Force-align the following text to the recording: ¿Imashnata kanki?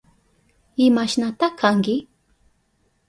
¿Imashnata 0.85 1.47
kanki? 1.59 1.95